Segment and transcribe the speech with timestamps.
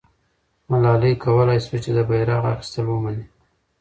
[0.71, 3.25] ملالۍ کولای سوای چې د بیرغ اخیستل ومني.